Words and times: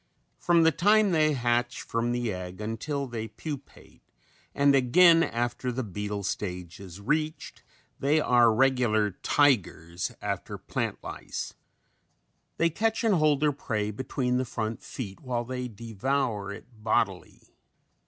From 0.39 0.63
the 0.63 0.71
time 0.71 1.11
they 1.11 1.33
hatch 1.33 1.79
from 1.83 2.11
the 2.11 2.33
egg 2.33 2.59
until 2.59 3.05
they 3.05 3.27
pupate 3.27 4.01
and 4.55 4.73
again 4.73 5.21
after 5.21 5.71
the 5.71 5.83
beetle 5.83 6.23
stage 6.23 6.79
is 6.79 6.99
reached 6.99 7.61
they 7.99 8.19
are 8.19 8.51
regular 8.51 9.11
tigers 9.11 10.11
after 10.19 10.57
plant 10.57 10.97
lice. 11.03 11.53
They 12.57 12.71
catch 12.71 13.03
and 13.03 13.13
hold 13.13 13.41
their 13.41 13.51
prey 13.51 13.91
between 13.91 14.37
the 14.37 14.43
front 14.43 14.81
feet 14.81 15.19
while 15.21 15.45
they 15.45 15.67
devour 15.67 16.51
it 16.51 16.65
bodily. 16.81 17.49